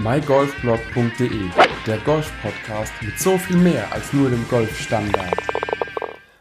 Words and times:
mygolfblog.de, 0.00 1.50
der 1.84 1.98
Golf-Podcast 1.98 2.92
mit 3.02 3.18
so 3.18 3.36
viel 3.36 3.56
mehr 3.56 3.92
als 3.92 4.12
nur 4.12 4.30
dem 4.30 4.46
Golfstandard. 4.48 5.34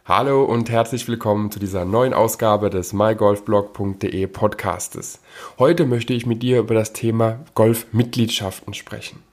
Hallo 0.06 0.44
und 0.44 0.70
herzlich 0.70 1.08
willkommen 1.08 1.50
zu 1.50 1.58
dieser 1.58 1.84
neuen 1.84 2.14
Ausgabe 2.14 2.70
des 2.70 2.94
mygolfblog.de 2.94 4.28
Podcastes. 4.28 5.22
Heute 5.58 5.88
möchte 5.88 6.14
ich 6.14 6.28
mit 6.28 6.44
dir 6.44 6.60
über 6.60 6.76
das 6.76 6.94
Thema 6.94 7.40
Golfmitgliedschaften 7.56 8.76
sprechen. 8.76 9.24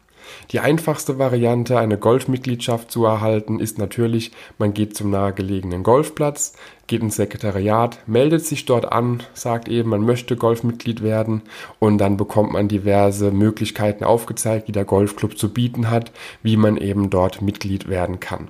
Die 0.50 0.60
einfachste 0.60 1.18
Variante, 1.18 1.78
eine 1.78 1.98
Golfmitgliedschaft 1.98 2.90
zu 2.90 3.04
erhalten, 3.04 3.60
ist 3.60 3.78
natürlich, 3.78 4.32
man 4.58 4.74
geht 4.74 4.96
zum 4.96 5.10
nahegelegenen 5.10 5.82
Golfplatz, 5.82 6.54
geht 6.86 7.02
ins 7.02 7.16
Sekretariat, 7.16 7.98
meldet 8.06 8.44
sich 8.44 8.64
dort 8.64 8.90
an, 8.90 9.22
sagt 9.32 9.68
eben, 9.68 9.90
man 9.90 10.04
möchte 10.04 10.36
Golfmitglied 10.36 11.02
werden 11.02 11.42
und 11.78 11.98
dann 11.98 12.16
bekommt 12.16 12.52
man 12.52 12.68
diverse 12.68 13.30
Möglichkeiten 13.30 14.04
aufgezeigt, 14.04 14.68
die 14.68 14.72
der 14.72 14.84
Golfclub 14.84 15.38
zu 15.38 15.52
bieten 15.52 15.90
hat, 15.90 16.12
wie 16.42 16.56
man 16.56 16.76
eben 16.76 17.10
dort 17.10 17.42
Mitglied 17.42 17.88
werden 17.88 18.20
kann. 18.20 18.48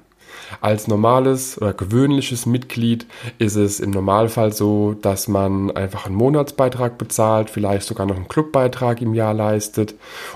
Als 0.61 0.89
normales 0.89 1.61
oder 1.61 1.73
gewöhnliches 1.73 2.47
Mitglied 2.47 3.07
ist 3.39 3.57
es 3.57 3.81
im 3.81 3.91
Normalfall 3.91 4.53
so, 4.53 4.95
dass 4.95 5.29
man 5.29 5.71
einfach 5.71 6.07
einen 6.07 6.15
Monatsbeitrag 6.15 6.99
bezahlt, 6.99 7.51
vielleicht 7.51 7.87
sogar 7.87 8.07
noch 8.07 8.17
einen 8.17 8.29
Clubbeitrag 8.29 9.01
im 9.03 9.15
Jahr 9.15 9.35
leistet. 9.35 9.95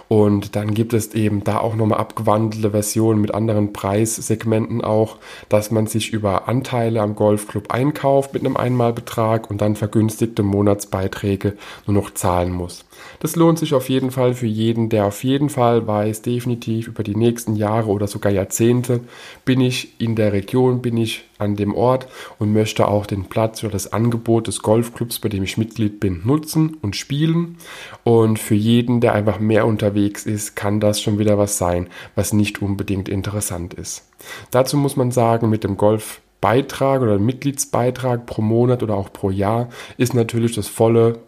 Und 0.08 0.56
dann 0.56 0.74
gibt 0.74 0.92
es 0.92 1.14
eben 1.14 1.44
da 1.44 1.58
auch 1.58 1.74
nochmal 1.74 1.98
abgewandelte 1.98 2.70
Versionen 2.70 3.20
mit 3.20 3.34
anderen 3.34 3.72
Preissegmenten 3.72 4.82
auch, 4.82 5.16
dass 5.48 5.70
man 5.70 5.86
sich 5.86 6.12
über 6.12 6.48
Anteile 6.48 7.00
am 7.00 7.14
Golfclub 7.14 7.70
einkauft 7.70 8.34
mit 8.34 8.44
einem 8.44 8.56
Einmalbetrag 8.56 9.50
und 9.50 9.60
dann 9.60 9.76
vergünstigte 9.76 10.42
Monatsbeiträge 10.42 11.56
nur 11.86 11.94
noch 11.94 12.14
zahlen 12.14 12.52
muss. 12.52 12.84
Das 13.20 13.36
lohnt 13.36 13.58
sich 13.58 13.74
auf 13.74 13.88
jeden 13.88 14.10
Fall 14.10 14.34
für 14.34 14.46
jeden, 14.46 14.88
der 14.88 15.06
auf 15.06 15.24
jeden 15.24 15.48
Fall 15.48 15.86
weiß, 15.86 16.22
definitiv 16.22 16.88
über 16.88 17.02
die 17.02 17.16
nächsten 17.16 17.56
Jahre 17.56 17.90
oder 17.90 18.06
sogar 18.06 18.32
Jahrzehnte 18.32 19.00
bin 19.44 19.60
ich 19.60 20.00
in 20.00 20.14
der 20.14 20.32
Region, 20.32 20.82
bin 20.82 20.96
ich 20.96 21.24
an 21.38 21.56
dem 21.56 21.74
Ort 21.74 22.08
und 22.38 22.52
möchte 22.52 22.88
auch 22.88 23.06
den 23.06 23.24
Platz 23.24 23.62
oder 23.62 23.72
das 23.72 23.92
Angebot 23.92 24.46
des 24.46 24.62
Golfclubs, 24.62 25.18
bei 25.18 25.28
dem 25.28 25.42
ich 25.42 25.56
Mitglied 25.56 26.00
bin, 26.00 26.22
nutzen 26.24 26.76
und 26.82 26.96
spielen. 26.96 27.56
Und 28.04 28.38
für 28.38 28.54
jeden, 28.54 29.00
der 29.00 29.14
einfach 29.14 29.38
mehr 29.38 29.66
unterwegs 29.66 30.26
ist, 30.26 30.56
kann 30.56 30.80
das 30.80 31.00
schon 31.00 31.18
wieder 31.18 31.38
was 31.38 31.58
sein, 31.58 31.88
was 32.14 32.32
nicht 32.32 32.60
unbedingt 32.60 33.08
interessant 33.08 33.74
ist. 33.74 34.04
Dazu 34.50 34.76
muss 34.76 34.96
man 34.96 35.10
sagen, 35.12 35.48
mit 35.48 35.64
dem 35.64 35.76
Golf 35.76 36.20
Beitrag 36.40 37.02
oder 37.02 37.18
Mitgliedsbeitrag 37.18 38.26
pro 38.26 38.42
Monat 38.42 38.82
oder 38.82 38.94
auch 38.94 39.12
pro 39.12 39.30
Jahr 39.30 39.68
ist 39.96 40.14
natürlich 40.14 40.54
das 40.54 40.68
volle 40.68 41.18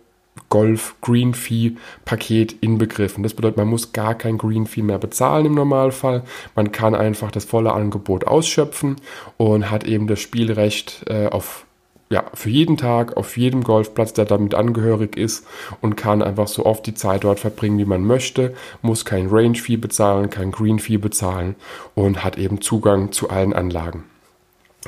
Golf 0.49 0.97
Green 1.01 1.35
Fee 1.35 1.77
Paket 2.05 2.57
inbegriffen. 2.61 3.23
Das 3.23 3.35
bedeutet, 3.35 3.57
man 3.57 3.69
muss 3.69 3.93
gar 3.93 4.15
kein 4.15 4.39
Green 4.39 4.67
Fee 4.67 4.83
mehr 4.83 4.99
bezahlen 4.99 5.47
im 5.47 5.55
Normalfall. 5.55 6.23
Man 6.57 6.73
kann 6.73 6.95
einfach 6.95 7.31
das 7.31 7.45
volle 7.45 7.73
Angebot 7.73 8.27
ausschöpfen 8.27 8.97
und 9.37 9.71
hat 9.71 9.85
eben 9.85 10.07
das 10.07 10.21
Spielrecht 10.21 11.05
äh, 11.09 11.27
auf 11.27 11.67
ja, 12.13 12.25
für 12.35 12.51
jeden 12.51 12.77
Tag 12.77 13.17
auf 13.17 13.37
jedem 13.37 13.63
Golfplatz, 13.63 14.13
der 14.13 14.25
damit 14.25 14.55
angehörig 14.55 15.17
ist 15.17 15.47
und 15.81 15.97
kann 15.97 16.23
einfach 16.23 16.49
so 16.49 16.67
oft 16.67 16.85
die 16.87 16.95
Zeit 16.95 17.23
dort 17.23 17.39
verbringen, 17.39 17.79
wie 17.79 17.85
man 17.85 18.05
möchte, 18.05 18.53
muss 18.83 19.05
kein 19.05 19.29
Range 19.29 19.55
Fee 19.55 19.77
bezahlen, 19.77 20.29
kein 20.29 20.51
Green 20.51 20.81
Fee 20.81 20.97
bezahlen 20.97 21.55
und 21.95 22.25
hat 22.25 22.37
eben 22.37 22.61
Zugang 22.61 23.13
zu 23.13 23.31
allen 23.31 23.53
Anlagen. 23.53 24.05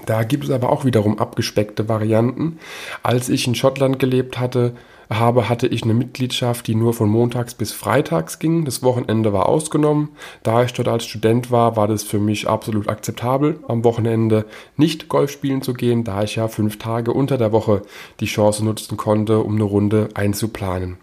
Da 0.06 0.24
gibt 0.24 0.44
es 0.44 0.50
aber 0.50 0.70
auch 0.70 0.84
wiederum 0.84 1.18
abgespeckte 1.18 1.88
Varianten. 1.88 2.58
Als 3.02 3.28
ich 3.28 3.46
in 3.46 3.54
Schottland 3.54 3.98
gelebt 3.98 4.38
hatte, 4.38 4.74
habe, 5.18 5.48
hatte 5.48 5.66
ich 5.66 5.82
eine 5.82 5.94
Mitgliedschaft, 5.94 6.66
die 6.66 6.74
nur 6.74 6.94
von 6.94 7.08
montags 7.08 7.54
bis 7.54 7.72
freitags 7.72 8.38
ging. 8.38 8.64
Das 8.64 8.82
Wochenende 8.82 9.32
war 9.32 9.48
ausgenommen. 9.48 10.10
Da 10.42 10.62
ich 10.62 10.72
dort 10.72 10.88
als 10.88 11.04
Student 11.04 11.50
war, 11.50 11.76
war 11.76 11.88
das 11.88 12.02
für 12.02 12.18
mich 12.18 12.48
absolut 12.48 12.88
akzeptabel, 12.88 13.60
am 13.68 13.84
Wochenende 13.84 14.46
nicht 14.76 15.08
Golf 15.08 15.30
spielen 15.30 15.62
zu 15.62 15.74
gehen, 15.74 16.04
da 16.04 16.22
ich 16.22 16.36
ja 16.36 16.48
fünf 16.48 16.78
Tage 16.78 17.12
unter 17.12 17.36
der 17.36 17.52
Woche 17.52 17.82
die 18.20 18.26
Chance 18.26 18.64
nutzen 18.64 18.96
konnte, 18.96 19.40
um 19.40 19.56
eine 19.56 19.64
Runde 19.64 20.08
einzuplanen. 20.14 20.96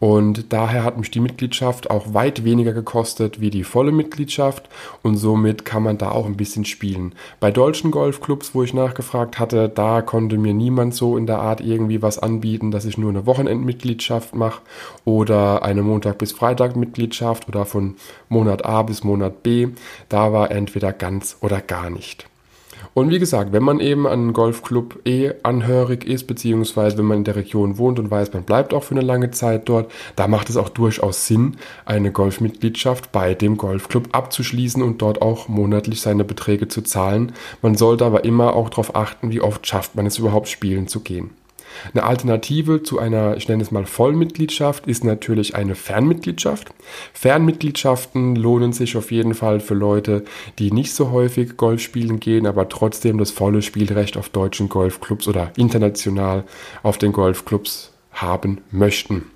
Und 0.00 0.52
daher 0.52 0.84
hat 0.84 0.98
mich 0.98 1.10
die 1.10 1.20
Mitgliedschaft 1.20 1.90
auch 1.90 2.12
weit 2.12 2.44
weniger 2.44 2.72
gekostet 2.72 3.40
wie 3.40 3.50
die 3.50 3.64
volle 3.64 3.92
Mitgliedschaft 3.92 4.68
und 5.02 5.16
somit 5.16 5.64
kann 5.64 5.82
man 5.82 5.98
da 5.98 6.10
auch 6.10 6.26
ein 6.26 6.36
bisschen 6.36 6.64
spielen. 6.64 7.14
Bei 7.40 7.50
deutschen 7.50 7.90
Golfclubs, 7.90 8.54
wo 8.54 8.62
ich 8.62 8.74
nachgefragt 8.74 9.38
hatte, 9.38 9.68
da 9.68 10.02
konnte 10.02 10.36
mir 10.36 10.52
niemand 10.52 10.94
so 10.94 11.16
in 11.16 11.26
der 11.26 11.38
Art 11.38 11.60
irgendwie 11.60 12.02
was 12.02 12.18
anbieten, 12.18 12.70
dass 12.70 12.84
ich 12.84 12.98
nur 12.98 13.10
eine 13.10 13.26
Wochenende 13.26 13.53
Wochenendmitgliedschaft 13.54 14.34
mache 14.34 14.62
oder 15.04 15.62
eine 15.62 15.82
Montag- 15.82 16.18
bis 16.18 16.32
Freitag-Mitgliedschaft 16.32 17.48
oder 17.48 17.64
von 17.64 17.96
Monat 18.28 18.64
A 18.64 18.82
bis 18.82 19.04
Monat 19.04 19.42
B. 19.42 19.68
Da 20.08 20.32
war 20.32 20.50
entweder 20.50 20.92
ganz 20.92 21.36
oder 21.40 21.60
gar 21.60 21.90
nicht. 21.90 22.26
Und 22.92 23.10
wie 23.10 23.18
gesagt, 23.18 23.52
wenn 23.52 23.62
man 23.62 23.80
eben 23.80 24.06
an 24.06 24.32
Golfclub 24.32 25.00
eh 25.04 25.32
anhörig 25.42 26.04
ist, 26.04 26.26
beziehungsweise 26.26 26.98
wenn 26.98 27.06
man 27.06 27.18
in 27.18 27.24
der 27.24 27.34
Region 27.34 27.78
wohnt 27.78 27.98
und 27.98 28.10
weiß, 28.10 28.32
man 28.32 28.44
bleibt 28.44 28.74
auch 28.74 28.84
für 28.84 28.94
eine 28.94 29.00
lange 29.00 29.30
Zeit 29.30 29.68
dort, 29.68 29.90
da 30.16 30.28
macht 30.28 30.50
es 30.50 30.56
auch 30.56 30.68
durchaus 30.68 31.26
Sinn, 31.26 31.56
eine 31.86 32.12
Golfmitgliedschaft 32.12 33.10
bei 33.10 33.34
dem 33.34 33.56
Golfclub 33.56 34.08
abzuschließen 34.12 34.82
und 34.82 35.00
dort 35.02 35.22
auch 35.22 35.48
monatlich 35.48 36.02
seine 36.02 36.24
Beträge 36.24 36.68
zu 36.68 36.82
zahlen. 36.82 37.32
Man 37.62 37.74
sollte 37.74 38.04
aber 38.04 38.24
immer 38.24 38.54
auch 38.54 38.68
darauf 38.68 38.94
achten, 38.94 39.30
wie 39.30 39.40
oft 39.40 39.66
schafft 39.66 39.96
man 39.96 40.06
es 40.06 40.18
überhaupt 40.18 40.48
spielen 40.48 40.86
zu 40.86 41.00
gehen. 41.00 41.30
Eine 41.92 42.04
Alternative 42.04 42.82
zu 42.82 42.98
einer, 42.98 43.36
ich 43.36 43.48
nenne 43.48 43.62
es 43.62 43.70
mal 43.70 43.86
Vollmitgliedschaft, 43.86 44.86
ist 44.86 45.04
natürlich 45.04 45.54
eine 45.54 45.74
Fernmitgliedschaft. 45.74 46.72
Fernmitgliedschaften 47.12 48.36
lohnen 48.36 48.72
sich 48.72 48.96
auf 48.96 49.10
jeden 49.10 49.34
Fall 49.34 49.60
für 49.60 49.74
Leute, 49.74 50.24
die 50.58 50.72
nicht 50.72 50.94
so 50.94 51.10
häufig 51.10 51.56
Golf 51.56 51.80
spielen 51.80 52.20
gehen, 52.20 52.46
aber 52.46 52.68
trotzdem 52.68 53.18
das 53.18 53.30
volle 53.30 53.62
Spielrecht 53.62 54.16
auf 54.16 54.28
deutschen 54.28 54.68
Golfclubs 54.68 55.28
oder 55.28 55.52
international 55.56 56.44
auf 56.82 56.98
den 56.98 57.12
Golfclubs 57.12 57.92
haben 58.12 58.60
möchten. 58.70 59.30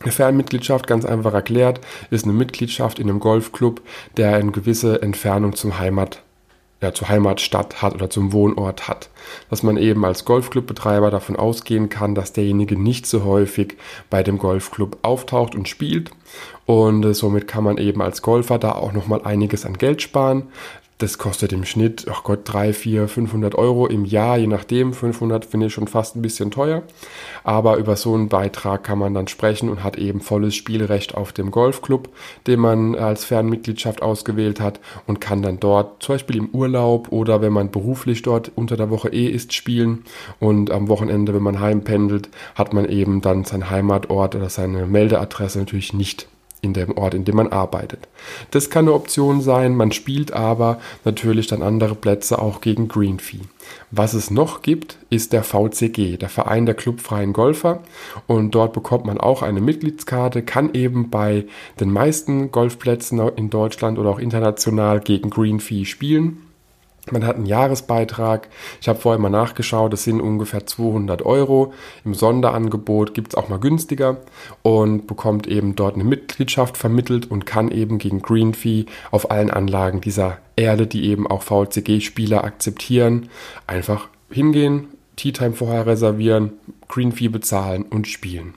Eine 0.00 0.12
Fernmitgliedschaft, 0.12 0.86
ganz 0.86 1.04
einfach 1.04 1.32
erklärt, 1.32 1.80
ist 2.10 2.24
eine 2.24 2.34
Mitgliedschaft 2.34 2.98
in 2.98 3.08
einem 3.08 3.20
Golfclub, 3.20 3.80
der 4.16 4.36
eine 4.36 4.50
gewisse 4.50 5.00
Entfernung 5.00 5.54
zum 5.54 5.78
Heimat 5.78 6.23
ja, 6.84 6.92
zur 6.92 7.08
Heimatstadt 7.08 7.82
hat 7.82 7.94
oder 7.94 8.10
zum 8.10 8.32
Wohnort 8.32 8.86
hat. 8.86 9.08
Dass 9.50 9.62
man 9.62 9.76
eben 9.76 10.04
als 10.04 10.24
Golfclubbetreiber 10.24 11.10
davon 11.10 11.34
ausgehen 11.34 11.88
kann, 11.88 12.14
dass 12.14 12.32
derjenige 12.32 12.78
nicht 12.80 13.06
so 13.06 13.24
häufig 13.24 13.76
bei 14.10 14.22
dem 14.22 14.38
Golfclub 14.38 14.98
auftaucht 15.02 15.54
und 15.54 15.68
spielt. 15.68 16.10
Und 16.66 17.04
äh, 17.04 17.14
somit 17.14 17.48
kann 17.48 17.64
man 17.64 17.78
eben 17.78 18.02
als 18.02 18.22
Golfer 18.22 18.58
da 18.58 18.72
auch 18.72 18.92
nochmal 18.92 19.22
einiges 19.24 19.64
an 19.64 19.78
Geld 19.78 20.02
sparen. 20.02 20.44
Das 20.98 21.18
kostet 21.18 21.52
im 21.52 21.64
Schnitt, 21.64 22.06
ach 22.08 22.22
Gott, 22.22 22.40
3, 22.44 22.72
4, 22.72 23.08
500 23.08 23.56
Euro 23.56 23.88
im 23.88 24.04
Jahr, 24.04 24.38
je 24.38 24.46
nachdem. 24.46 24.92
500 24.92 25.44
finde 25.44 25.66
ich 25.66 25.74
schon 25.74 25.88
fast 25.88 26.14
ein 26.14 26.22
bisschen 26.22 26.52
teuer. 26.52 26.84
Aber 27.42 27.78
über 27.78 27.96
so 27.96 28.14
einen 28.14 28.28
Beitrag 28.28 28.84
kann 28.84 29.00
man 29.00 29.12
dann 29.12 29.26
sprechen 29.26 29.68
und 29.68 29.82
hat 29.82 29.98
eben 29.98 30.20
volles 30.20 30.54
Spielrecht 30.54 31.16
auf 31.16 31.32
dem 31.32 31.50
Golfclub, 31.50 32.10
den 32.46 32.60
man 32.60 32.94
als 32.94 33.24
Fernmitgliedschaft 33.24 34.02
ausgewählt 34.02 34.60
hat 34.60 34.78
und 35.08 35.20
kann 35.20 35.42
dann 35.42 35.58
dort 35.58 36.00
zum 36.00 36.14
Beispiel 36.14 36.36
im 36.36 36.50
Urlaub 36.50 37.10
oder 37.10 37.42
wenn 37.42 37.52
man 37.52 37.72
beruflich 37.72 38.22
dort 38.22 38.52
unter 38.54 38.76
der 38.76 38.88
Woche 38.90 39.08
eh 39.08 39.26
ist, 39.26 39.52
spielen. 39.52 40.04
Und 40.38 40.70
am 40.70 40.88
Wochenende, 40.88 41.34
wenn 41.34 41.42
man 41.42 41.58
heimpendelt, 41.58 42.28
hat 42.54 42.72
man 42.72 42.88
eben 42.88 43.20
dann 43.20 43.42
seinen 43.42 43.68
Heimatort 43.68 44.36
oder 44.36 44.48
seine 44.48 44.86
Meldeadresse 44.86 45.58
natürlich 45.58 45.92
nicht 45.92 46.28
in 46.64 46.72
dem 46.72 46.96
Ort, 46.96 47.14
in 47.14 47.24
dem 47.24 47.36
man 47.36 47.48
arbeitet. 47.48 48.08
Das 48.50 48.70
kann 48.70 48.86
eine 48.86 48.94
Option 48.94 49.40
sein, 49.40 49.76
man 49.76 49.92
spielt 49.92 50.32
aber 50.32 50.78
natürlich 51.04 51.46
dann 51.46 51.62
andere 51.62 51.94
Plätze 51.94 52.40
auch 52.40 52.60
gegen 52.60 52.88
Green 52.88 53.18
Fee. 53.18 53.40
Was 53.90 54.14
es 54.14 54.30
noch 54.30 54.62
gibt, 54.62 54.98
ist 55.10 55.32
der 55.32 55.44
VCG, 55.44 56.16
der 56.16 56.28
Verein 56.28 56.66
der 56.66 56.74
clubfreien 56.74 57.32
Golfer. 57.32 57.82
Und 58.26 58.54
dort 58.54 58.72
bekommt 58.72 59.04
man 59.06 59.18
auch 59.18 59.42
eine 59.42 59.60
Mitgliedskarte, 59.60 60.42
kann 60.42 60.74
eben 60.74 61.10
bei 61.10 61.44
den 61.80 61.90
meisten 61.92 62.50
Golfplätzen 62.50 63.20
in 63.36 63.50
Deutschland 63.50 63.98
oder 63.98 64.10
auch 64.10 64.18
international 64.18 65.00
gegen 65.00 65.30
Green 65.30 65.60
Fee 65.60 65.84
spielen. 65.84 66.43
Man 67.10 67.26
hat 67.26 67.36
einen 67.36 67.46
Jahresbeitrag. 67.46 68.48
Ich 68.80 68.88
habe 68.88 68.98
vorher 68.98 69.20
mal 69.20 69.28
nachgeschaut, 69.28 69.92
das 69.92 70.04
sind 70.04 70.22
ungefähr 70.22 70.66
200 70.66 71.22
Euro. 71.22 71.74
Im 72.04 72.14
Sonderangebot 72.14 73.12
gibt 73.12 73.28
es 73.28 73.34
auch 73.34 73.50
mal 73.50 73.58
günstiger 73.58 74.18
und 74.62 75.06
bekommt 75.06 75.46
eben 75.46 75.76
dort 75.76 75.96
eine 75.96 76.04
Mitgliedschaft 76.04 76.78
vermittelt 76.78 77.30
und 77.30 77.44
kann 77.44 77.70
eben 77.70 77.98
gegen 77.98 78.22
Green 78.22 78.54
Fee 78.54 78.86
auf 79.10 79.30
allen 79.30 79.50
Anlagen 79.50 80.00
dieser 80.00 80.38
Erde, 80.56 80.86
die 80.86 81.04
eben 81.04 81.26
auch 81.26 81.42
VLCG-Spieler 81.42 82.42
akzeptieren, 82.42 83.28
einfach 83.66 84.08
hingehen, 84.30 84.88
Tea 85.16 85.32
Time 85.32 85.52
vorher 85.52 85.86
reservieren, 85.86 86.54
Green 86.88 87.12
Fee 87.12 87.28
bezahlen 87.28 87.82
und 87.82 88.08
spielen 88.08 88.54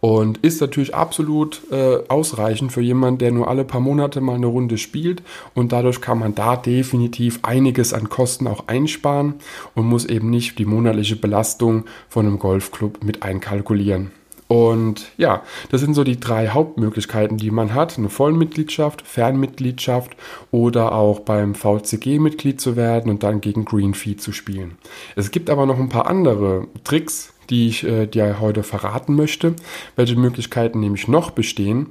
und 0.00 0.38
ist 0.38 0.60
natürlich 0.60 0.94
absolut 0.94 1.62
äh, 1.70 1.98
ausreichend 2.08 2.72
für 2.72 2.80
jemanden, 2.80 3.18
der 3.18 3.32
nur 3.32 3.48
alle 3.48 3.64
paar 3.64 3.80
Monate 3.80 4.20
mal 4.20 4.34
eine 4.34 4.46
Runde 4.46 4.78
spielt 4.78 5.22
und 5.54 5.72
dadurch 5.72 6.00
kann 6.00 6.18
man 6.18 6.34
da 6.34 6.56
definitiv 6.56 7.40
einiges 7.42 7.92
an 7.92 8.08
Kosten 8.08 8.46
auch 8.46 8.68
einsparen 8.68 9.34
und 9.74 9.86
muss 9.86 10.06
eben 10.06 10.30
nicht 10.30 10.58
die 10.58 10.64
monatliche 10.64 11.16
Belastung 11.16 11.84
von 12.08 12.26
einem 12.26 12.38
Golfclub 12.38 13.04
mit 13.04 13.22
einkalkulieren. 13.22 14.10
Und 14.50 15.12
ja, 15.16 15.44
das 15.70 15.80
sind 15.80 15.94
so 15.94 16.02
die 16.02 16.18
drei 16.18 16.48
Hauptmöglichkeiten, 16.48 17.36
die 17.36 17.52
man 17.52 17.72
hat. 17.72 17.96
Eine 17.96 18.08
Vollmitgliedschaft, 18.08 19.02
Fernmitgliedschaft 19.02 20.16
oder 20.50 20.90
auch 20.90 21.20
beim 21.20 21.54
VCG 21.54 22.18
Mitglied 22.18 22.60
zu 22.60 22.74
werden 22.74 23.12
und 23.12 23.22
dann 23.22 23.40
gegen 23.40 23.64
Greenfee 23.64 24.16
zu 24.16 24.32
spielen. 24.32 24.76
Es 25.14 25.30
gibt 25.30 25.50
aber 25.50 25.66
noch 25.66 25.78
ein 25.78 25.88
paar 25.88 26.08
andere 26.08 26.66
Tricks, 26.82 27.32
die 27.50 27.68
ich 27.68 27.84
äh, 27.84 28.06
dir 28.06 28.40
heute 28.40 28.62
verraten 28.62 29.14
möchte. 29.14 29.54
Welche 29.96 30.16
Möglichkeiten 30.16 30.80
nämlich 30.80 31.08
noch 31.08 31.30
bestehen, 31.30 31.88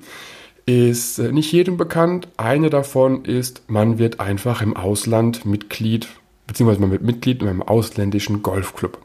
ist 0.65 1.19
äh, 1.19 1.31
nicht 1.31 1.51
jedem 1.51 1.77
bekannt. 1.77 2.27
Eine 2.37 2.69
davon 2.69 3.25
ist, 3.25 3.63
man 3.67 3.99
wird 3.99 4.19
einfach 4.19 4.61
im 4.61 4.75
Ausland 4.75 5.45
Mitglied, 5.45 6.07
beziehungsweise 6.47 6.81
man 6.81 6.91
wird 6.91 7.03
Mitglied 7.03 7.41
in 7.41 7.47
einem 7.47 7.61
ausländischen 7.61 8.41
Golfclub. 8.41 8.97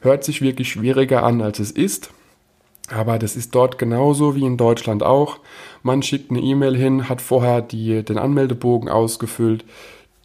Hört 0.00 0.24
sich 0.24 0.42
wirklich 0.42 0.70
schwieriger 0.70 1.22
an, 1.22 1.40
als 1.40 1.58
es 1.58 1.70
ist. 1.70 2.10
Aber 2.90 3.18
das 3.18 3.36
ist 3.36 3.54
dort 3.54 3.78
genauso 3.78 4.34
wie 4.34 4.44
in 4.44 4.56
Deutschland 4.56 5.02
auch. 5.02 5.38
Man 5.82 6.02
schickt 6.02 6.30
eine 6.30 6.40
E-Mail 6.40 6.76
hin, 6.76 7.08
hat 7.08 7.20
vorher 7.20 7.62
die, 7.62 8.02
den 8.02 8.18
Anmeldebogen 8.18 8.88
ausgefüllt. 8.88 9.64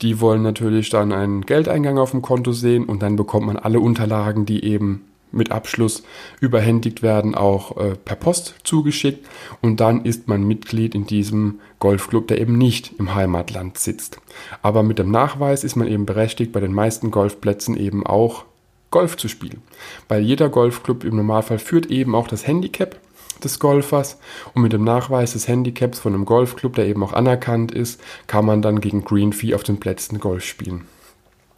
Die 0.02 0.20
wollen 0.20 0.42
natürlich 0.42 0.90
dann 0.90 1.12
einen 1.14 1.46
Geldeingang 1.46 1.98
auf 1.98 2.12
dem 2.12 2.22
Konto 2.22 2.52
sehen 2.52 2.86
und 2.86 3.02
dann 3.02 3.16
bekommt 3.16 3.48
man 3.48 3.58
alle 3.58 3.80
Unterlagen, 3.80 4.46
die 4.46 4.64
eben 4.64 5.06
mit 5.32 5.52
Abschluss 5.52 6.04
überhändigt 6.40 7.02
werden, 7.02 7.36
auch 7.36 7.78
äh, 7.78 7.96
per 7.96 8.16
Post 8.16 8.56
zugeschickt 8.64 9.26
und 9.62 9.80
dann 9.80 10.06
ist 10.06 10.28
man 10.28 10.44
Mitglied 10.44 10.96
in 10.96 11.06
diesem 11.06 11.60
Golfclub, 11.80 12.28
der 12.28 12.40
eben 12.42 12.58
nicht 12.58 12.94
im 13.00 13.14
Heimatland 13.14 13.78
sitzt. 13.78 14.20
Aber 14.62 14.84
mit 14.84 15.00
dem 15.00 15.12
Nachweis 15.12 15.64
ist 15.64 15.76
man 15.76 15.88
eben 15.88 16.06
berechtigt, 16.06 16.52
bei 16.52 16.60
den 16.60 16.74
meisten 16.74 17.12
Golfplätzen 17.12 17.78
eben 17.78 18.06
auch 18.06 18.46
Golf 18.92 19.18
zu 19.18 19.28
spielen. 19.28 19.62
Weil 20.08 20.22
jeder 20.22 20.50
Golfclub 20.50 21.04
im 21.04 21.18
Normalfall 21.18 21.60
führt 21.60 21.88
eben 21.88 22.16
auch 22.16 22.28
das 22.28 22.48
Handicap 22.48 23.00
des 23.44 23.60
Golfers 23.60 24.18
und 24.54 24.62
mit 24.62 24.74
dem 24.74 24.84
Nachweis 24.84 25.34
des 25.34 25.48
Handicaps 25.48 26.00
von 26.00 26.14
einem 26.14 26.26
Golfclub, 26.26 26.76
der 26.76 26.88
eben 26.88 27.04
auch 27.04 27.14
anerkannt 27.14 27.72
ist, 27.72 28.02
kann 28.26 28.46
man 28.46 28.62
dann 28.62 28.82
gegen 28.82 29.04
Green 29.04 29.34
Fee 29.34 29.54
auf 29.54 29.64
den 29.64 29.80
Plätzen 29.80 30.20
Golf 30.20 30.44
spielen. 30.44 30.86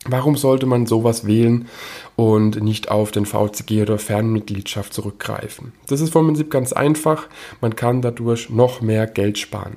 Warum 0.06 0.38
sollte 0.38 0.66
man 0.66 0.86
sowas 0.86 1.28
wählen 1.28 1.68
und 2.16 2.64
nicht 2.64 2.90
auf 2.90 3.12
den 3.12 3.26
VCG 3.26 3.82
oder 3.82 3.98
Fernmitgliedschaft 3.98 4.94
zurückgreifen? 4.94 5.74
Das 5.88 6.00
ist 6.00 6.14
vom 6.14 6.26
Prinzip 6.26 6.50
ganz 6.50 6.72
einfach. 6.72 7.28
Man 7.60 7.76
kann 7.76 8.02
dadurch 8.02 8.50
noch 8.50 8.80
mehr 8.80 9.08
Geld 9.08 9.38
sparen. 9.38 9.76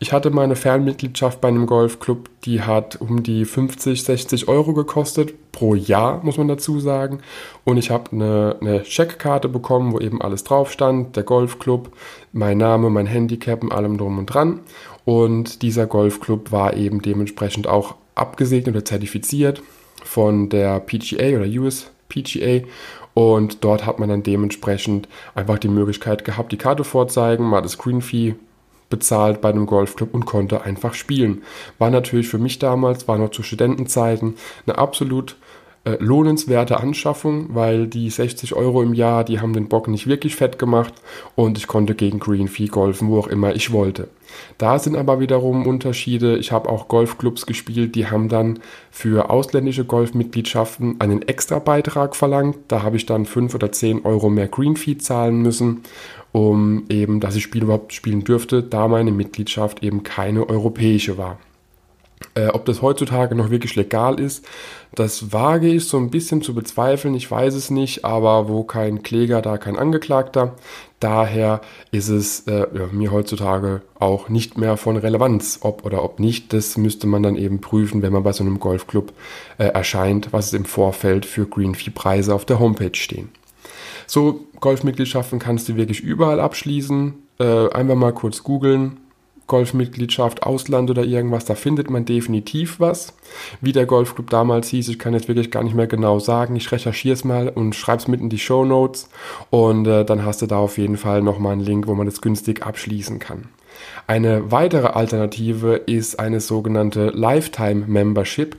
Ich 0.00 0.12
hatte 0.12 0.30
meine 0.30 0.56
Fernmitgliedschaft 0.56 1.40
bei 1.40 1.46
einem 1.46 1.66
Golfclub, 1.66 2.28
die 2.44 2.62
hat 2.62 3.00
um 3.00 3.22
die 3.22 3.44
50, 3.44 4.02
60 4.02 4.48
Euro 4.48 4.74
gekostet 4.74 5.52
pro 5.52 5.76
Jahr, 5.76 6.24
muss 6.24 6.38
man 6.38 6.48
dazu 6.48 6.80
sagen. 6.80 7.20
Und 7.62 7.76
ich 7.76 7.90
habe 7.90 8.10
eine, 8.10 8.56
eine 8.60 8.82
Checkkarte 8.82 9.48
bekommen, 9.48 9.92
wo 9.92 10.00
eben 10.00 10.20
alles 10.20 10.42
drauf 10.42 10.72
stand, 10.72 11.14
der 11.14 11.22
Golfclub, 11.22 11.92
mein 12.32 12.58
Name, 12.58 12.90
mein 12.90 13.06
Handicap 13.06 13.62
und 13.62 13.70
allem 13.70 13.96
drum 13.96 14.18
und 14.18 14.26
dran. 14.26 14.60
Und 15.04 15.62
dieser 15.62 15.86
Golfclub 15.86 16.50
war 16.50 16.74
eben 16.74 17.00
dementsprechend 17.00 17.68
auch 17.68 17.94
abgesegnet 18.14 18.74
oder 18.74 18.84
zertifiziert 18.84 19.62
von 20.04 20.48
der 20.48 20.80
PGA 20.80 21.38
oder 21.38 21.46
US 21.60 21.90
PGA 22.08 22.66
und 23.14 23.64
dort 23.64 23.86
hat 23.86 23.98
man 23.98 24.08
dann 24.08 24.22
dementsprechend 24.22 25.08
einfach 25.34 25.58
die 25.58 25.68
Möglichkeit 25.68 26.24
gehabt, 26.24 26.52
die 26.52 26.58
Karte 26.58 26.84
vorzeigen, 26.84 27.44
mal 27.44 27.60
das 27.60 27.72
Screen 27.72 28.02
Fee 28.02 28.34
bezahlt 28.88 29.40
bei 29.40 29.48
einem 29.48 29.66
Golfclub 29.66 30.12
und 30.12 30.26
konnte 30.26 30.62
einfach 30.62 30.92
spielen. 30.92 31.42
War 31.78 31.90
natürlich 31.90 32.28
für 32.28 32.38
mich 32.38 32.58
damals, 32.58 33.08
war 33.08 33.16
noch 33.16 33.30
zu 33.30 33.42
Studentenzeiten, 33.42 34.34
eine 34.66 34.76
absolut 34.76 35.36
äh, 35.84 35.96
lohnenswerte 35.98 36.78
Anschaffung, 36.78 37.54
weil 37.54 37.88
die 37.88 38.08
60 38.08 38.54
Euro 38.54 38.82
im 38.82 38.94
Jahr, 38.94 39.24
die 39.24 39.40
haben 39.40 39.52
den 39.52 39.68
Bock 39.68 39.88
nicht 39.88 40.06
wirklich 40.06 40.36
fett 40.36 40.58
gemacht 40.58 40.94
und 41.34 41.58
ich 41.58 41.66
konnte 41.66 41.94
gegen 41.94 42.20
Green 42.20 42.46
Fee 42.46 42.66
golfen, 42.66 43.08
wo 43.08 43.18
auch 43.18 43.26
immer 43.26 43.54
ich 43.54 43.72
wollte. 43.72 44.08
Da 44.58 44.78
sind 44.78 44.96
aber 44.96 45.20
wiederum 45.20 45.66
Unterschiede. 45.66 46.38
Ich 46.38 46.52
habe 46.52 46.68
auch 46.68 46.88
Golfclubs 46.88 47.46
gespielt, 47.46 47.94
die 47.96 48.06
haben 48.06 48.28
dann 48.28 48.60
für 48.90 49.28
ausländische 49.28 49.84
Golfmitgliedschaften 49.84 51.00
einen 51.00 51.22
extra 51.22 51.58
Beitrag 51.58 52.14
verlangt. 52.16 52.56
Da 52.68 52.82
habe 52.82 52.96
ich 52.96 53.04
dann 53.04 53.26
5 53.26 53.54
oder 53.54 53.72
10 53.72 54.04
Euro 54.04 54.30
mehr 54.30 54.48
Green 54.48 54.76
Fee 54.76 54.98
zahlen 54.98 55.42
müssen, 55.42 55.82
um 56.30 56.84
eben, 56.88 57.20
dass 57.20 57.36
ich 57.36 57.42
Spiel 57.42 57.64
überhaupt 57.64 57.92
spielen 57.92 58.24
dürfte, 58.24 58.62
da 58.62 58.88
meine 58.88 59.10
Mitgliedschaft 59.10 59.82
eben 59.82 60.02
keine 60.02 60.48
europäische 60.48 61.18
war. 61.18 61.38
Äh, 62.34 62.48
ob 62.48 62.64
das 62.64 62.80
heutzutage 62.80 63.34
noch 63.34 63.50
wirklich 63.50 63.76
legal 63.76 64.18
ist, 64.18 64.46
das 64.94 65.32
wage 65.32 65.68
ich 65.68 65.86
so 65.86 65.98
ein 65.98 66.10
bisschen 66.10 66.40
zu 66.40 66.54
bezweifeln. 66.54 67.14
Ich 67.14 67.30
weiß 67.30 67.54
es 67.54 67.70
nicht, 67.70 68.04
aber 68.04 68.48
wo 68.48 68.62
kein 68.62 69.02
Kläger, 69.02 69.42
da 69.42 69.58
kein 69.58 69.76
Angeklagter. 69.76 70.54
Daher 71.00 71.60
ist 71.90 72.08
es 72.08 72.46
äh, 72.46 72.66
ja, 72.72 72.86
mir 72.90 73.10
heutzutage 73.10 73.82
auch 73.98 74.28
nicht 74.28 74.56
mehr 74.56 74.76
von 74.76 74.96
Relevanz, 74.96 75.58
ob 75.62 75.84
oder 75.84 76.04
ob 76.04 76.20
nicht. 76.20 76.52
Das 76.52 76.76
müsste 76.78 77.06
man 77.06 77.22
dann 77.22 77.36
eben 77.36 77.60
prüfen, 77.60 78.02
wenn 78.02 78.12
man 78.12 78.22
bei 78.22 78.32
so 78.32 78.44
einem 78.44 78.60
Golfclub 78.60 79.12
äh, 79.58 79.64
erscheint, 79.64 80.32
was 80.32 80.46
es 80.46 80.52
im 80.52 80.64
Vorfeld 80.64 81.26
für 81.26 81.46
Green 81.46 81.74
Fee 81.74 81.90
Preise 81.90 82.34
auf 82.34 82.44
der 82.44 82.60
Homepage 82.60 82.94
stehen. 82.94 83.30
So 84.06 84.40
Golfmitgliedschaften 84.60 85.38
kannst 85.38 85.68
du 85.68 85.76
wirklich 85.76 86.00
überall 86.00 86.40
abschließen. 86.40 87.14
Äh, 87.40 87.70
einfach 87.70 87.96
mal 87.96 88.12
kurz 88.12 88.42
googeln, 88.42 88.98
Golfmitgliedschaft, 89.52 90.44
Ausland 90.44 90.88
oder 90.88 91.04
irgendwas, 91.04 91.44
da 91.44 91.54
findet 91.54 91.90
man 91.90 92.06
definitiv 92.06 92.80
was. 92.80 93.12
Wie 93.60 93.72
der 93.72 93.84
Golfclub 93.84 94.30
damals 94.30 94.68
hieß, 94.68 94.88
ich 94.88 94.98
kann 94.98 95.12
jetzt 95.12 95.28
wirklich 95.28 95.50
gar 95.50 95.62
nicht 95.62 95.74
mehr 95.74 95.86
genau 95.86 96.20
sagen. 96.20 96.56
Ich 96.56 96.72
recherchiere 96.72 97.12
es 97.12 97.22
mal 97.22 97.50
und 97.50 97.74
schreibe 97.74 97.98
es 97.98 98.08
mit 98.08 98.22
in 98.22 98.30
die 98.30 98.38
Show 98.38 98.64
Notes 98.64 99.10
und 99.50 99.86
äh, 99.86 100.06
dann 100.06 100.24
hast 100.24 100.40
du 100.40 100.46
da 100.46 100.56
auf 100.56 100.78
jeden 100.78 100.96
Fall 100.96 101.20
nochmal 101.20 101.52
einen 101.52 101.60
Link, 101.66 101.86
wo 101.86 101.94
man 101.94 102.06
das 102.06 102.22
günstig 102.22 102.62
abschließen 102.62 103.18
kann. 103.18 103.48
Eine 104.06 104.50
weitere 104.50 104.86
Alternative 104.86 105.74
ist 105.74 106.18
eine 106.18 106.40
sogenannte 106.40 107.10
Lifetime 107.10 107.84
Membership. 107.86 108.56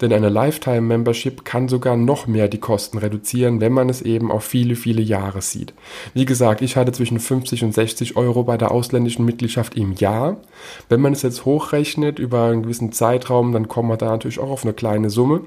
Denn 0.00 0.12
eine 0.12 0.28
Lifetime-Membership 0.28 1.44
kann 1.44 1.68
sogar 1.68 1.96
noch 1.96 2.26
mehr 2.26 2.48
die 2.48 2.58
Kosten 2.58 2.98
reduzieren, 2.98 3.60
wenn 3.60 3.72
man 3.72 3.88
es 3.88 4.02
eben 4.02 4.30
auf 4.30 4.44
viele, 4.44 4.76
viele 4.76 5.02
Jahre 5.02 5.42
sieht. 5.42 5.74
Wie 6.14 6.24
gesagt, 6.24 6.62
ich 6.62 6.76
hatte 6.76 6.92
zwischen 6.92 7.18
50 7.18 7.64
und 7.64 7.74
60 7.74 8.16
Euro 8.16 8.44
bei 8.44 8.56
der 8.56 8.70
ausländischen 8.70 9.24
Mitgliedschaft 9.24 9.76
im 9.76 9.94
Jahr. 9.94 10.36
Wenn 10.88 11.00
man 11.00 11.12
es 11.12 11.22
jetzt 11.22 11.44
hochrechnet 11.44 12.18
über 12.18 12.44
einen 12.44 12.62
gewissen 12.62 12.92
Zeitraum, 12.92 13.52
dann 13.52 13.68
kommt 13.68 13.88
man 13.88 13.98
da 13.98 14.06
natürlich 14.06 14.38
auch 14.38 14.50
auf 14.50 14.64
eine 14.64 14.74
kleine 14.74 15.10
Summe. 15.10 15.42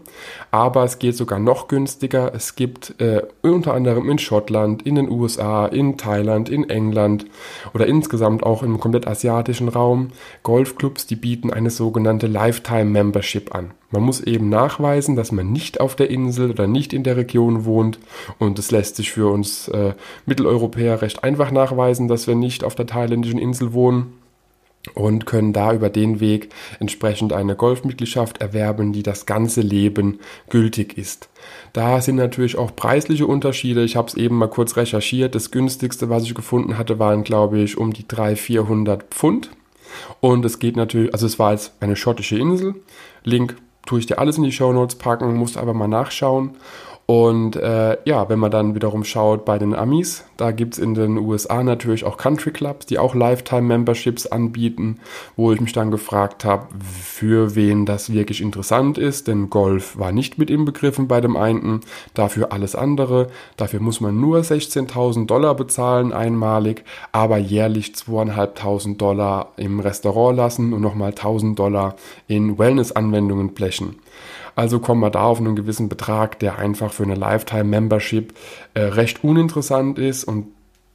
Aber 0.51 0.83
es 0.83 0.99
geht 0.99 1.15
sogar 1.15 1.39
noch 1.39 1.67
günstiger. 1.67 2.33
Es 2.33 2.55
gibt 2.55 2.99
äh, 2.99 3.23
unter 3.41 3.73
anderem 3.73 4.09
in 4.09 4.19
Schottland, 4.19 4.81
in 4.83 4.95
den 4.95 5.09
USA, 5.09 5.67
in 5.67 5.97
Thailand, 5.97 6.49
in 6.49 6.69
England 6.69 7.25
oder 7.73 7.87
insgesamt 7.87 8.43
auch 8.43 8.63
im 8.63 8.79
komplett 8.79 9.07
asiatischen 9.07 9.69
Raum 9.69 10.09
Golfclubs, 10.43 11.07
die 11.07 11.15
bieten 11.15 11.51
eine 11.51 11.69
sogenannte 11.69 12.27
Lifetime 12.27 12.85
Membership 12.85 13.53
an. 13.53 13.71
Man 13.91 14.03
muss 14.03 14.21
eben 14.21 14.49
nachweisen, 14.49 15.15
dass 15.15 15.31
man 15.31 15.51
nicht 15.51 15.81
auf 15.81 15.95
der 15.95 16.09
Insel 16.09 16.51
oder 16.51 16.67
nicht 16.67 16.93
in 16.93 17.03
der 17.03 17.17
Region 17.17 17.65
wohnt. 17.65 17.99
Und 18.37 18.57
das 18.57 18.71
lässt 18.71 18.95
sich 18.95 19.11
für 19.11 19.31
uns 19.31 19.67
äh, 19.69 19.93
Mitteleuropäer 20.25 21.01
recht 21.01 21.23
einfach 21.23 21.51
nachweisen, 21.51 22.07
dass 22.07 22.27
wir 22.27 22.35
nicht 22.35 22.63
auf 22.63 22.75
der 22.75 22.85
thailändischen 22.85 23.39
Insel 23.39 23.73
wohnen 23.73 24.13
und 24.93 25.25
können 25.25 25.53
da 25.53 25.73
über 25.73 25.89
den 25.89 26.19
Weg 26.19 26.49
entsprechend 26.79 27.33
eine 27.33 27.55
Golfmitgliedschaft 27.55 28.41
erwerben, 28.41 28.93
die 28.93 29.03
das 29.03 29.25
ganze 29.25 29.61
Leben 29.61 30.19
gültig 30.49 30.97
ist. 30.97 31.29
Da 31.73 32.01
sind 32.01 32.15
natürlich 32.15 32.57
auch 32.57 32.75
preisliche 32.75 33.27
Unterschiede. 33.27 33.83
Ich 33.83 33.95
habe 33.95 34.07
es 34.07 34.15
eben 34.15 34.37
mal 34.37 34.49
kurz 34.49 34.77
recherchiert. 34.77 35.35
Das 35.35 35.51
günstigste, 35.51 36.09
was 36.09 36.23
ich 36.23 36.33
gefunden 36.33 36.77
hatte, 36.77 36.99
waren, 36.99 37.23
glaube 37.23 37.59
ich, 37.59 37.77
um 37.77 37.91
die 37.93 38.07
300, 38.07 38.39
400 38.39 39.03
Pfund. 39.13 39.49
Und 40.21 40.45
es 40.45 40.59
geht 40.59 40.75
natürlich, 40.75 41.13
also 41.13 41.25
es 41.25 41.39
war 41.39 41.51
jetzt 41.51 41.73
eine 41.79 41.95
schottische 41.95 42.37
Insel. 42.37 42.75
Link 43.23 43.57
tue 43.89 43.99
ich 43.99 44.05
dir 44.05 44.19
alles 44.19 44.37
in 44.37 44.43
die 44.43 44.51
Show 44.51 44.71
Notes 44.71 44.95
packen, 44.95 45.33
musst 45.33 45.57
aber 45.57 45.73
mal 45.73 45.87
nachschauen. 45.87 46.51
Und 47.07 47.55
äh, 47.55 47.97
ja, 48.05 48.29
wenn 48.29 48.37
man 48.37 48.51
dann 48.51 48.75
wiederum 48.75 49.03
schaut 49.03 49.43
bei 49.43 49.57
den 49.57 49.73
Amis, 49.73 50.25
da 50.39 50.51
gibt 50.51 50.75
es 50.75 50.79
in 50.79 50.93
den 50.93 51.17
USA 51.17 51.63
natürlich 51.63 52.05
auch 52.05 52.15
Country 52.15 52.51
Clubs, 52.51 52.85
die 52.85 52.97
auch 52.97 53.13
Lifetime-Memberships 53.13 54.25
anbieten, 54.25 54.99
wo 55.35 55.51
ich 55.51 55.59
mich 55.59 55.73
dann 55.73 55.91
gefragt 55.91 56.45
habe, 56.45 56.67
für 56.79 57.55
wen 57.55 57.85
das 57.85 58.13
wirklich 58.13 58.39
interessant 58.39 58.97
ist, 58.97 59.27
denn 59.27 59.49
Golf 59.49 59.97
war 59.97 60.13
nicht 60.13 60.37
mit 60.37 60.49
inbegriffen 60.49 61.09
bei 61.09 61.19
dem 61.19 61.35
einen, 61.35 61.81
dafür 62.13 62.53
alles 62.53 62.73
andere. 62.73 63.27
Dafür 63.57 63.81
muss 63.81 63.99
man 63.99 64.17
nur 64.17 64.39
16.000 64.39 65.25
Dollar 65.25 65.55
bezahlen 65.55 66.13
einmalig, 66.13 66.85
aber 67.11 67.37
jährlich 67.37 67.91
2.500 67.91 68.95
Dollar 68.95 69.51
im 69.57 69.81
Restaurant 69.81 70.37
lassen 70.37 70.71
und 70.71 70.81
nochmal 70.81 71.11
1.000 71.11 71.55
Dollar 71.55 71.95
in 72.27 72.57
Wellness-Anwendungen 72.57 73.53
blechen. 73.53 73.97
Also 74.59 74.79
kommen 74.79 74.99
wir 74.99 75.09
da 75.09 75.21
auf 75.21 75.39
einen 75.39 75.55
gewissen 75.55 75.87
Betrag, 75.87 76.37
der 76.39 76.59
einfach 76.59 76.91
für 76.91 77.03
eine 77.03 77.15
Lifetime-Membership 77.15 78.33
äh, 78.73 78.81
recht 78.81 79.23
uninteressant 79.23 79.97
ist 79.97 80.25
und 80.29 80.45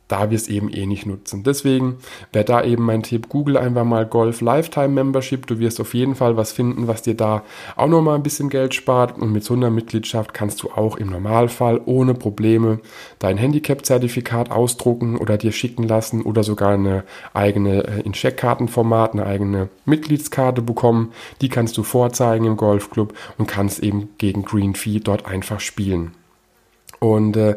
da 0.09 0.31
wir 0.31 0.37
es 0.37 0.49
eben 0.49 0.69
eh 0.71 0.87
nicht 0.87 1.07
nutzen. 1.07 1.45
Deswegen 1.45 1.97
wäre 2.33 2.45
da 2.45 2.63
eben 2.63 2.85
mein 2.85 3.03
Tipp, 3.03 3.29
google 3.29 3.57
einfach 3.57 3.85
mal 3.85 4.05
Golf 4.05 4.43
Lifetime 4.43 4.89
Membership. 4.89 5.47
Du 5.47 5.59
wirst 5.59 5.81
auf 5.81 5.95
jeden 5.95 6.15
Fall 6.15 6.37
was 6.37 6.53
finden, 6.53 6.87
was 6.87 7.03
dir 7.03 7.15
da 7.15 7.43
auch 7.75 7.89
nochmal 7.89 8.17
ein 8.17 8.23
bisschen 8.23 8.51
Geld 8.51 8.75
spart. 8.75 9.19
Und 9.19 9.33
mit 9.33 9.45
so 9.45 9.55
einer 9.55 9.71
Mitgliedschaft 9.71 10.35
kannst 10.35 10.63
du 10.63 10.71
auch 10.71 10.97
im 10.97 11.09
Normalfall 11.09 11.81
ohne 11.87 12.13
Probleme 12.15 12.81
dein 13.19 13.39
Handicap-Zertifikat 13.39 14.51
ausdrucken 14.51 15.17
oder 15.17 15.39
dir 15.39 15.53
schicken 15.53 15.85
lassen 15.85 16.21
oder 16.23 16.45
sogar 16.45 16.73
eine 16.73 17.05
eigene 17.33 17.85
äh, 17.85 18.01
in 18.03 18.13
Checkkartenformat, 18.13 19.15
eine 19.15 19.25
eigene 19.25 19.71
Mitgliedskarte 19.87 20.61
bekommen. 20.61 21.13
Die 21.41 21.49
kannst 21.49 21.79
du 21.79 21.83
vorzeigen 21.83 22.45
im 22.45 22.57
Golfclub 22.59 23.15
und 23.39 23.47
kannst 23.47 23.83
eben 23.83 24.11
gegen 24.19 24.45
Green 24.45 24.75
Fee 24.75 25.01
dort 25.01 25.25
einfach 25.25 25.61
spielen. 25.61 26.13
Und 27.01 27.37
äh, 27.37 27.57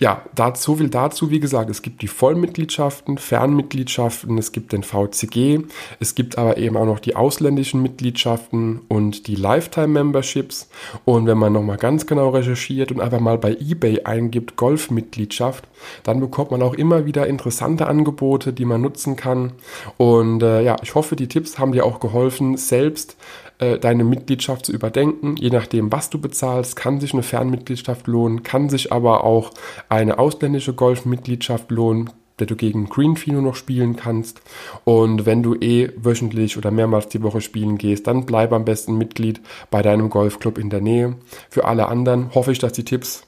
ja, 0.00 0.22
dazu, 0.32 0.76
viel 0.76 0.90
dazu. 0.90 1.30
Wie 1.30 1.40
gesagt, 1.40 1.68
es 1.70 1.82
gibt 1.82 2.02
die 2.02 2.08
Vollmitgliedschaften, 2.08 3.18
Fernmitgliedschaften, 3.18 4.38
es 4.38 4.52
gibt 4.52 4.72
den 4.72 4.84
VCG, 4.84 5.64
es 5.98 6.14
gibt 6.14 6.38
aber 6.38 6.56
eben 6.56 6.76
auch 6.76 6.86
noch 6.86 7.00
die 7.00 7.16
ausländischen 7.16 7.82
Mitgliedschaften 7.82 8.82
und 8.86 9.26
die 9.26 9.34
Lifetime-Memberships. 9.34 10.68
Und 11.04 11.26
wenn 11.26 11.38
man 11.38 11.52
nochmal 11.52 11.78
ganz 11.78 12.06
genau 12.06 12.28
recherchiert 12.28 12.92
und 12.92 13.00
einfach 13.00 13.18
mal 13.18 13.38
bei 13.38 13.54
eBay 13.54 14.04
eingibt 14.04 14.54
Golfmitgliedschaft, 14.54 15.66
dann 16.04 16.20
bekommt 16.20 16.52
man 16.52 16.62
auch 16.62 16.74
immer 16.74 17.04
wieder 17.04 17.26
interessante 17.26 17.88
Angebote, 17.88 18.52
die 18.52 18.64
man 18.64 18.80
nutzen 18.80 19.16
kann. 19.16 19.52
Und 19.96 20.44
äh, 20.44 20.62
ja, 20.62 20.76
ich 20.80 20.94
hoffe, 20.94 21.16
die 21.16 21.26
Tipps 21.26 21.58
haben 21.58 21.72
dir 21.72 21.84
auch 21.84 21.98
geholfen, 21.98 22.56
selbst 22.56 23.16
äh, 23.58 23.78
deine 23.78 24.04
Mitgliedschaft 24.04 24.66
zu 24.66 24.72
überdenken. 24.72 25.36
Je 25.36 25.50
nachdem, 25.50 25.90
was 25.92 26.10
du 26.10 26.20
bezahlst, 26.20 26.76
kann 26.76 27.00
sich 27.00 27.12
eine 27.12 27.22
Fernmitgliedschaft 27.22 28.06
lohnen, 28.06 28.42
kann 28.42 28.68
sich 28.68 28.92
aber 28.92 29.24
auch 29.24 29.52
eine 29.88 30.18
ausländische 30.18 30.74
Golfmitgliedschaft 30.74 31.70
lohnen, 31.70 32.10
der 32.38 32.46
du 32.46 32.56
gegen 32.56 32.88
Greenfino 32.88 33.40
noch 33.40 33.56
spielen 33.56 33.96
kannst. 33.96 34.40
Und 34.84 35.26
wenn 35.26 35.42
du 35.42 35.54
eh 35.54 35.90
wöchentlich 35.96 36.56
oder 36.56 36.70
mehrmals 36.70 37.08
die 37.08 37.22
Woche 37.22 37.40
spielen 37.40 37.78
gehst, 37.78 38.06
dann 38.06 38.26
bleib 38.26 38.52
am 38.52 38.64
besten 38.64 38.96
Mitglied 38.96 39.40
bei 39.70 39.82
deinem 39.82 40.08
Golfclub 40.08 40.58
in 40.58 40.70
der 40.70 40.80
Nähe. 40.80 41.16
Für 41.50 41.64
alle 41.64 41.88
anderen 41.88 42.34
hoffe 42.34 42.52
ich, 42.52 42.58
dass 42.58 42.72
die 42.72 42.84
Tipps 42.84 43.24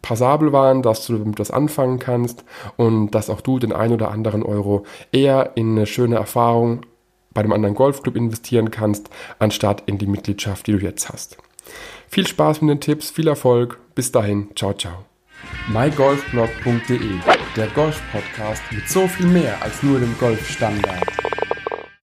passabel 0.00 0.52
waren, 0.52 0.82
dass 0.82 1.06
du 1.06 1.16
damit 1.16 1.38
das 1.38 1.50
anfangen 1.50 1.98
kannst 1.98 2.44
und 2.76 3.12
dass 3.12 3.30
auch 3.30 3.40
du 3.40 3.58
den 3.58 3.72
ein 3.72 3.92
oder 3.92 4.10
anderen 4.10 4.42
Euro 4.42 4.84
eher 5.12 5.52
in 5.54 5.72
eine 5.72 5.86
schöne 5.86 6.16
Erfahrung 6.16 6.82
bei 7.32 7.40
einem 7.40 7.52
anderen 7.52 7.74
Golfclub 7.74 8.16
investieren 8.16 8.70
kannst, 8.70 9.10
anstatt 9.38 9.82
in 9.86 9.98
die 9.98 10.06
Mitgliedschaft, 10.06 10.66
die 10.66 10.72
du 10.72 10.78
jetzt 10.78 11.08
hast. 11.08 11.36
Viel 12.08 12.26
Spaß 12.26 12.60
mit 12.60 12.70
den 12.70 12.80
Tipps, 12.80 13.10
viel 13.10 13.28
Erfolg, 13.28 13.78
bis 13.94 14.12
dahin, 14.12 14.48
ciao, 14.54 14.74
ciao. 14.74 15.04
mygolfblog.de, 15.68 17.00
der 17.56 17.66
Golf-Podcast 17.68 18.62
mit 18.70 18.88
so 18.88 19.06
viel 19.08 19.26
mehr 19.26 19.60
als 19.62 19.82
nur 19.82 19.98
dem 19.98 20.14
Golfstandard. 20.18 21.31